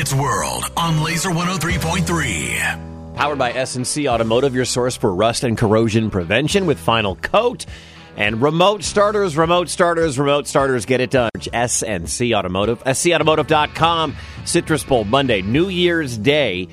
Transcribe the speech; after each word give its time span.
Wicket's 0.00 0.14
World 0.14 0.64
on 0.78 1.02
Laser 1.02 1.28
103.3. 1.28 3.14
Powered 3.16 3.36
by 3.36 3.52
SNC 3.52 4.10
Automotive, 4.10 4.54
your 4.54 4.64
source 4.64 4.96
for 4.96 5.14
rust 5.14 5.44
and 5.44 5.58
corrosion 5.58 6.08
prevention 6.08 6.64
with 6.64 6.78
Final 6.78 7.16
Coat. 7.16 7.66
And 8.16 8.40
remote 8.40 8.82
starters, 8.82 9.36
remote 9.36 9.68
starters, 9.68 10.18
remote 10.18 10.46
starters, 10.46 10.86
get 10.86 11.02
it 11.02 11.10
done. 11.10 11.28
SNC 11.36 12.34
Automotive, 12.34 12.82
scautomotive.com. 12.84 14.16
Citrus 14.46 14.84
Bowl 14.84 15.04
Monday, 15.04 15.42
New 15.42 15.68
Year's 15.68 16.16
Day. 16.16 16.68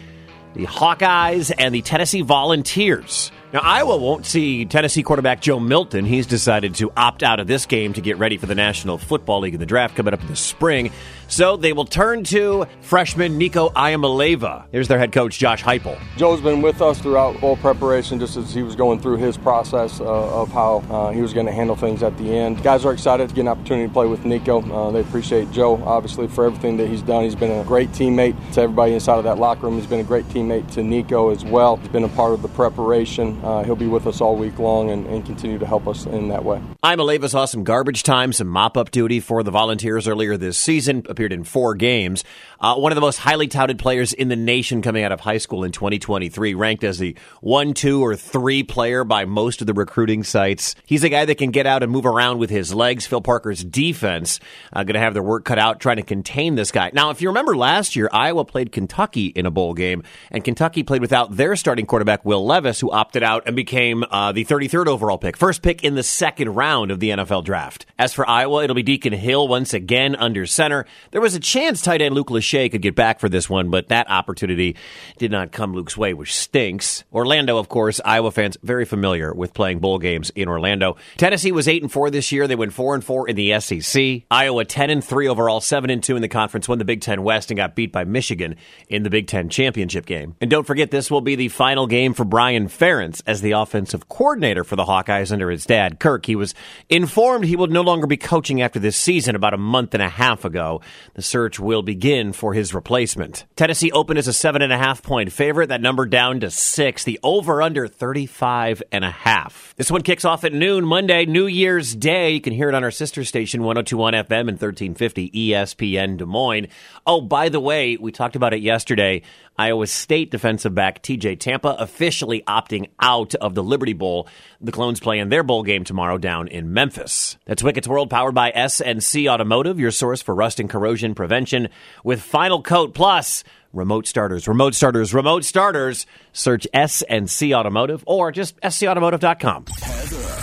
The 0.53 0.65
Hawkeyes 0.65 1.51
and 1.57 1.75
the 1.75 1.81
Tennessee 1.81 2.21
Volunteers 2.21 3.33
now, 3.53 3.59
Iowa 3.61 3.95
won't 3.95 4.25
see 4.25 4.65
Tennessee 4.65 5.03
quarterback 5.03 5.39
Joe 5.39 5.59
Milton. 5.59 6.03
He's 6.03 6.27
decided 6.27 6.75
to 6.75 6.91
opt 6.97 7.23
out 7.23 7.39
of 7.39 7.47
this 7.47 7.65
game 7.65 7.93
to 7.93 8.01
get 8.01 8.17
ready 8.17 8.37
for 8.37 8.45
the 8.45 8.55
National 8.55 8.97
Football 8.97 9.41
League 9.41 9.53
in 9.53 9.59
the 9.59 9.65
draft 9.65 9.95
coming 9.95 10.13
up 10.13 10.21
in 10.21 10.27
the 10.27 10.35
spring. 10.35 10.91
So 11.29 11.57
they 11.57 11.73
will 11.73 11.85
turn 11.85 12.23
to 12.25 12.65
freshman 12.81 13.37
Nico 13.37 13.69
Iamaleava. 13.69 14.65
Here's 14.71 14.87
their 14.87 14.97
head 14.97 15.11
coach, 15.11 15.37
Josh 15.37 15.63
Heupel. 15.63 15.99
Joe's 16.15 16.39
been 16.39 16.61
with 16.61 16.81
us 16.81 16.99
throughout 16.99 17.37
full 17.39 17.57
preparation, 17.57 18.19
just 18.19 18.37
as 18.37 18.53
he 18.53 18.63
was 18.63 18.75
going 18.75 18.99
through 18.99 19.17
his 19.17 19.37
process 19.37 19.99
uh, 19.99 20.05
of 20.41 20.51
how 20.51 20.77
uh, 20.89 21.11
he 21.11 21.21
was 21.21 21.33
going 21.33 21.45
to 21.45 21.51
handle 21.51 21.75
things 21.75 22.01
at 22.03 22.17
the 22.17 22.35
end. 22.35 22.63
Guys 22.63 22.85
are 22.85 22.93
excited 22.93 23.27
to 23.29 23.35
get 23.35 23.41
an 23.41 23.49
opportunity 23.49 23.87
to 23.87 23.93
play 23.93 24.07
with 24.07 24.23
Nico. 24.25 24.61
Uh, 24.61 24.91
they 24.91 25.01
appreciate 25.01 25.51
Joe, 25.51 25.81
obviously, 25.83 26.27
for 26.27 26.45
everything 26.45 26.77
that 26.77 26.87
he's 26.87 27.01
done. 27.01 27.23
He's 27.23 27.35
been 27.35 27.51
a 27.51 27.63
great 27.65 27.89
teammate 27.91 28.35
to 28.53 28.61
everybody 28.61 28.93
inside 28.93 29.17
of 29.17 29.25
that 29.25 29.37
locker 29.37 29.67
room. 29.67 29.75
He's 29.75 29.87
been 29.87 29.99
a 29.99 30.05
great 30.05 30.25
teammate 30.25 30.71
to 30.73 30.83
Nico 30.83 31.29
as 31.29 31.43
well. 31.43 31.77
He's 31.77 31.89
been 31.89 32.05
a 32.05 32.09
part 32.09 32.33
of 32.33 32.41
the 32.41 32.49
preparation. 32.49 33.36
Uh, 33.43 33.63
he'll 33.63 33.75
be 33.75 33.87
with 33.87 34.07
us 34.07 34.21
all 34.21 34.35
week 34.35 34.57
long 34.59 34.89
and, 34.89 35.05
and, 35.07 35.25
continue 35.25 35.59
to 35.59 35.65
help 35.65 35.87
us 35.87 36.05
in 36.05 36.29
that 36.29 36.43
way. 36.43 36.61
Iamaleava 36.83 37.29
saw 37.29 37.45
some 37.45 37.63
garbage 37.63 38.03
time, 38.03 38.33
some 38.33 38.47
mop 38.47 38.77
up 38.77 38.91
duty 38.91 39.19
for 39.19 39.43
the 39.43 39.51
Volunteers 39.51 40.07
earlier 40.07 40.37
this 40.37 40.57
season, 40.57 41.03
appeared 41.09 41.33
in 41.33 41.43
four 41.43 41.75
games. 41.75 42.23
Uh, 42.59 42.75
one 42.75 42.91
of 42.91 42.95
the 42.95 43.01
most 43.01 43.17
highly 43.17 43.47
touted 43.47 43.77
players 43.77 44.13
in 44.13 44.29
the 44.29 44.35
nation 44.35 44.81
coming 44.81 45.03
out 45.03 45.11
of 45.11 45.19
high 45.19 45.37
school 45.37 45.63
in 45.63 45.71
2023, 45.71 46.53
ranked 46.53 46.83
as 46.83 46.97
the 46.97 47.15
one, 47.41 47.73
two, 47.73 48.01
or 48.01 48.15
three 48.15 48.63
player 48.63 49.03
by 49.03 49.25
most 49.25 49.61
of 49.61 49.67
the 49.67 49.73
recruiting 49.73 50.23
sites. 50.23 50.73
He's 50.85 51.03
a 51.03 51.09
guy 51.09 51.25
that 51.25 51.37
can 51.37 51.51
get 51.51 51.67
out 51.67 51.83
and 51.83 51.91
move 51.91 52.05
around 52.05 52.39
with 52.39 52.49
his 52.49 52.73
legs. 52.73 53.05
Phil 53.05 53.21
Parker's 53.21 53.63
defense 53.63 54.39
uh, 54.73 54.83
going 54.83 54.95
to 54.95 54.99
have 54.99 55.13
their 55.13 55.23
work 55.23 55.45
cut 55.45 55.59
out 55.59 55.79
trying 55.79 55.97
to 55.97 56.03
contain 56.03 56.55
this 56.55 56.71
guy. 56.71 56.89
Now, 56.93 57.11
if 57.11 57.21
you 57.21 57.27
remember 57.27 57.55
last 57.55 57.95
year, 57.95 58.09
Iowa 58.11 58.45
played 58.45 58.71
Kentucky 58.71 59.27
in 59.27 59.45
a 59.45 59.51
bowl 59.51 59.73
game, 59.73 60.03
and 60.31 60.43
Kentucky 60.43 60.83
played 60.83 61.01
without 61.01 61.35
their 61.35 61.55
starting 61.55 61.85
quarterback, 61.85 62.25
Will 62.25 62.45
Levis, 62.45 62.79
who 62.79 62.89
opted 62.89 63.23
out 63.23 63.26
and 63.27 63.55
became 63.55 64.03
uh, 64.09 64.31
the 64.31 64.45
33rd 64.45 64.87
overall 64.87 65.17
pick, 65.17 65.37
first 65.37 65.61
pick 65.61 65.83
in 65.83 65.95
the 65.95 66.03
second 66.03 66.49
round 66.55 66.91
of 66.91 66.99
the 66.99 67.09
NFL 67.09 67.43
draft. 67.43 67.85
As 67.99 68.13
for 68.13 68.27
Iowa, 68.27 68.63
it'll 68.63 68.75
be 68.75 68.83
Deacon 68.83 69.13
Hill 69.13 69.47
once 69.47 69.73
again 69.73 70.15
under 70.15 70.45
center. 70.45 70.85
There 71.11 71.21
was 71.21 71.35
a 71.35 71.39
chance 71.39 71.81
tight 71.81 72.01
end 72.01 72.15
Luke 72.15 72.29
Lachey 72.29 72.71
could 72.71 72.81
get 72.81 72.95
back 72.95 73.19
for 73.19 73.29
this 73.29 73.49
one, 73.49 73.69
but 73.69 73.89
that 73.89 74.09
opportunity 74.09 74.75
did 75.17 75.31
not 75.31 75.51
come 75.51 75.73
Luke's 75.73 75.97
way, 75.97 76.13
which 76.13 76.35
stinks. 76.35 77.03
Orlando, 77.13 77.57
of 77.57 77.69
course, 77.69 77.99
Iowa 78.05 78.31
fans 78.31 78.57
very 78.63 78.85
familiar 78.85 79.33
with 79.33 79.53
playing 79.53 79.79
bowl 79.79 79.99
games 79.99 80.29
in 80.31 80.47
Orlando. 80.47 80.95
Tennessee 81.17 81.51
was 81.51 81.67
eight 81.67 81.81
and 81.81 81.91
four 81.91 82.09
this 82.09 82.31
year. 82.31 82.47
They 82.47 82.55
went 82.55 82.73
four 82.73 82.95
and 82.95 83.03
four 83.03 83.27
in 83.27 83.35
the 83.35 83.59
SEC. 83.59 84.23
Iowa 84.31 84.65
ten 84.65 84.89
and 84.89 85.03
three 85.03 85.27
overall, 85.27 85.59
seven 85.59 85.89
and 85.89 86.01
two 86.01 86.15
in 86.15 86.21
the 86.21 86.27
conference. 86.27 86.67
Won 86.67 86.77
the 86.77 86.85
Big 86.85 87.01
Ten 87.01 87.23
West 87.23 87.51
and 87.51 87.57
got 87.57 87.75
beat 87.75 87.91
by 87.91 88.03
Michigan 88.03 88.55
in 88.87 89.03
the 89.03 89.09
Big 89.09 89.27
Ten 89.27 89.49
championship 89.49 90.05
game. 90.05 90.35
And 90.39 90.49
don't 90.49 90.67
forget, 90.67 90.91
this 90.91 91.11
will 91.11 91.21
be 91.21 91.35
the 91.35 91.49
final 91.49 91.87
game 91.87 92.13
for 92.13 92.23
Brian 92.25 92.67
Ferentz 92.67 93.16
as 93.21 93.41
the 93.41 93.51
offensive 93.51 94.09
coordinator 94.09 94.63
for 94.63 94.75
the 94.75 94.85
Hawkeyes 94.85 95.31
under 95.31 95.49
his 95.49 95.65
dad, 95.65 95.99
Kirk. 95.99 96.25
He 96.25 96.35
was 96.35 96.53
informed 96.89 97.45
he 97.45 97.55
will 97.55 97.67
no 97.67 97.81
longer 97.81 98.07
be 98.07 98.17
coaching 98.17 98.61
after 98.61 98.79
this 98.79 98.97
season 98.97 99.35
about 99.35 99.53
a 99.53 99.57
month 99.57 99.93
and 99.93 100.03
a 100.03 100.09
half 100.09 100.45
ago. 100.45 100.81
The 101.15 101.21
search 101.21 101.59
will 101.59 101.81
begin 101.81 102.33
for 102.33 102.53
his 102.53 102.73
replacement. 102.73 103.45
Tennessee 103.55 103.91
opened 103.91 104.19
as 104.19 104.27
a 104.27 104.33
seven 104.33 104.61
and 104.61 104.73
a 104.73 104.77
half 104.77 105.01
point 105.01 105.31
favorite. 105.31 105.67
That 105.67 105.81
number 105.81 106.05
down 106.05 106.41
to 106.41 106.51
six. 106.51 107.03
The 107.03 107.19
over 107.23 107.61
under 107.61 107.87
35 107.87 108.83
and 108.91 109.03
a 109.03 109.11
half. 109.11 109.73
This 109.77 109.91
one 109.91 110.01
kicks 110.01 110.25
off 110.25 110.43
at 110.43 110.53
noon 110.53 110.85
Monday, 110.85 111.25
New 111.25 111.47
Year's 111.47 111.95
Day. 111.95 112.31
You 112.31 112.41
can 112.41 112.53
hear 112.53 112.69
it 112.69 112.75
on 112.75 112.83
our 112.83 112.91
sister 112.91 113.23
station, 113.23 113.63
1021 113.63 114.13
FM 114.13 114.39
and 114.39 114.59
1350 114.59 115.31
ESPN 115.31 116.17
Des 116.17 116.25
Moines. 116.25 116.67
Oh, 117.05 117.21
by 117.21 117.49
the 117.49 117.59
way, 117.59 117.97
we 117.97 118.11
talked 118.11 118.35
about 118.35 118.53
it 118.53 118.61
yesterday. 118.61 119.21
Iowa 119.59 119.87
State 119.87 120.29
defensive 120.29 120.75
back 120.75 121.01
TJ 121.01 121.39
Tampa 121.39 121.75
officially 121.79 122.43
opting 122.47 122.89
out 122.99 123.06
of 123.07 123.55
the 123.55 123.63
Liberty 123.63 123.93
Bowl. 123.93 124.27
The 124.59 124.71
Clones 124.71 124.99
play 124.99 125.19
in 125.19 125.29
their 125.29 125.43
bowl 125.43 125.63
game 125.63 125.83
tomorrow 125.83 126.17
down 126.17 126.47
in 126.47 126.73
Memphis. 126.73 127.37
That's 127.45 127.63
Wicket's 127.63 127.87
World 127.87 128.09
powered 128.09 128.35
by 128.35 128.51
SNC 128.51 129.31
Automotive, 129.31 129.79
your 129.79 129.91
source 129.91 130.21
for 130.21 130.35
rust 130.35 130.59
and 130.59 130.69
corrosion 130.69 131.15
prevention 131.15 131.69
with 132.03 132.21
Final 132.21 132.61
Coat 132.61 132.93
Plus. 132.93 133.43
Remote 133.73 134.07
starters, 134.07 134.47
remote 134.47 134.75
starters, 134.75 135.13
remote 135.13 135.43
starters. 135.45 136.05
Search 136.33 136.67
SNC 136.73 137.53
Automotive 137.55 138.03
or 138.05 138.31
just 138.31 138.59
scautomotive.com. 138.61 139.65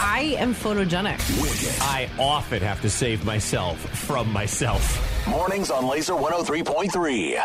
I 0.00 0.36
am 0.38 0.54
photogenic. 0.54 1.18
Wicket. 1.42 1.82
I 1.82 2.08
often 2.18 2.62
have 2.62 2.80
to 2.82 2.90
save 2.90 3.24
myself 3.24 3.78
from 3.98 4.32
myself. 4.32 5.26
Mornings 5.26 5.70
on 5.70 5.86
Laser 5.86 6.14
103.3. 6.14 7.44